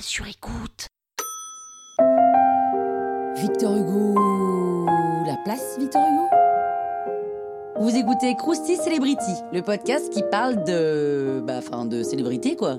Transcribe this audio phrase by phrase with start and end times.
[0.00, 0.86] sur écoute.
[3.36, 4.14] Victor Hugo.
[5.26, 6.28] La place, Victor Hugo
[7.80, 11.42] Vous écoutez Krusty Celebrity, le podcast qui parle de.
[11.46, 12.78] Bah, enfin, de célébrité, quoi.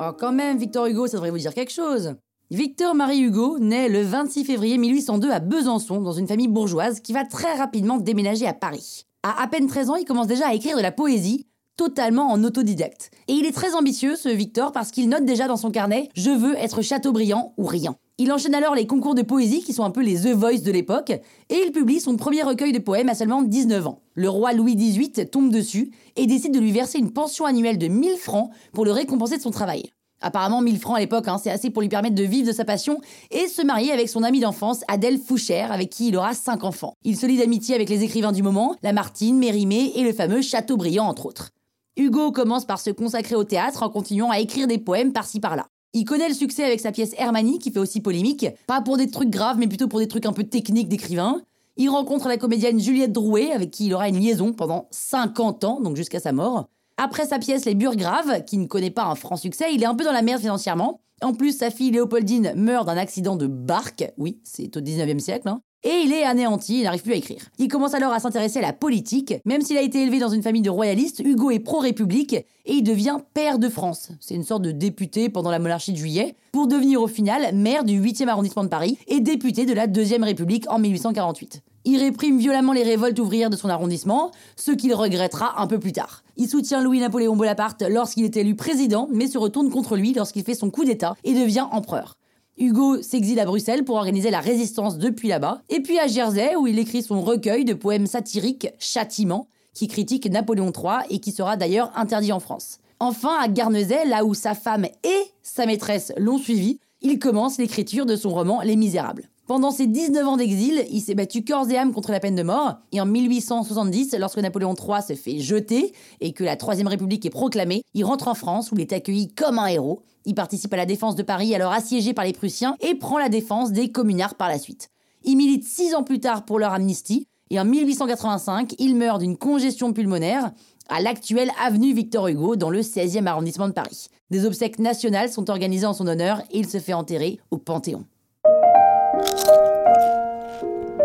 [0.00, 2.14] Oh, quand même, Victor Hugo, ça devrait vous dire quelque chose.
[2.50, 7.12] Victor Marie Hugo naît le 26 février 1802 à Besançon, dans une famille bourgeoise qui
[7.12, 9.06] va très rapidement déménager à Paris.
[9.22, 11.46] À à peine 13 ans, il commence déjà à écrire de la poésie,
[11.76, 13.10] totalement en autodidacte.
[13.28, 16.30] Et il est très ambitieux, ce Victor, parce qu'il note déjà dans son carnet Je
[16.30, 17.96] veux être Chateaubriand ou rien.
[18.18, 20.70] Il enchaîne alors les concours de poésie qui sont un peu les The Voice de
[20.70, 24.02] l'époque, et il publie son premier recueil de poèmes à seulement 19 ans.
[24.14, 27.88] Le roi Louis XVIII tombe dessus et décide de lui verser une pension annuelle de
[27.88, 29.90] 1000 francs pour le récompenser de son travail.
[30.20, 32.64] Apparemment, 1000 francs à l'époque, hein, c'est assez pour lui permettre de vivre de sa
[32.64, 36.64] passion et se marier avec son amie d'enfance, Adèle Fouchère, avec qui il aura 5
[36.64, 36.94] enfants.
[37.02, 41.06] Il se lie d'amitié avec les écrivains du moment, Lamartine, Mérimée et le fameux Chateaubriand,
[41.06, 41.50] entre autres.
[41.96, 45.68] Hugo commence par se consacrer au théâtre en continuant à écrire des poèmes par-ci par-là.
[45.92, 49.08] Il connaît le succès avec sa pièce Hermanie, qui fait aussi polémique, pas pour des
[49.08, 51.40] trucs graves, mais plutôt pour des trucs un peu techniques d'écrivain.
[51.76, 55.80] Il rencontre la comédienne Juliette Drouet, avec qui il aura une liaison pendant 50 ans,
[55.80, 56.68] donc jusqu'à sa mort.
[56.96, 59.94] Après sa pièce Les Burgraves, qui ne connaît pas un franc succès, il est un
[59.94, 61.00] peu dans la merde financièrement.
[61.22, 64.12] En plus, sa fille Léopoldine meurt d'un accident de barque.
[64.18, 65.48] Oui, c'est au 19e siècle.
[65.48, 65.62] Hein.
[65.86, 67.42] Et il est anéanti, il n'arrive plus à écrire.
[67.58, 69.34] Il commence alors à s'intéresser à la politique.
[69.44, 72.82] Même s'il a été élevé dans une famille de royalistes, Hugo est pro-république et il
[72.82, 74.08] devient père de France.
[74.18, 77.84] C'est une sorte de député pendant la monarchie de juillet, pour devenir au final maire
[77.84, 81.60] du 8e arrondissement de Paris et député de la Deuxième République en 1848.
[81.84, 85.92] Il réprime violemment les révoltes ouvrières de son arrondissement, ce qu'il regrettera un peu plus
[85.92, 86.24] tard.
[86.38, 90.54] Il soutient Louis-Napoléon Bonaparte lorsqu'il est élu président, mais se retourne contre lui lorsqu'il fait
[90.54, 92.16] son coup d'État et devient empereur.
[92.56, 96.66] Hugo s'exile à Bruxelles pour organiser la résistance depuis là-bas, et puis à Jersey où
[96.66, 101.56] il écrit son recueil de poèmes satiriques Châtiment, qui critique Napoléon III et qui sera
[101.56, 102.78] d'ailleurs interdit en France.
[103.00, 108.06] Enfin, à Garnezet, là où sa femme et sa maîtresse l'ont suivi, il commence l'écriture
[108.06, 109.28] de son roman Les Misérables.
[109.46, 112.42] Pendant ses 19 ans d'exil, il s'est battu corps et âme contre la peine de
[112.42, 115.92] mort, et en 1870, lorsque Napoléon III se fait jeter
[116.22, 119.28] et que la Troisième République est proclamée, il rentre en France où il est accueilli
[119.28, 120.00] comme un héros.
[120.24, 123.28] Il participe à la défense de Paris alors assiégé par les Prussiens et prend la
[123.28, 124.88] défense des communards par la suite.
[125.24, 129.36] Il milite six ans plus tard pour leur amnistie, et en 1885, il meurt d'une
[129.36, 130.52] congestion pulmonaire
[130.88, 134.08] à l'actuelle avenue Victor Hugo dans le 16e arrondissement de Paris.
[134.30, 138.06] Des obsèques nationales sont organisées en son honneur et il se fait enterrer au Panthéon.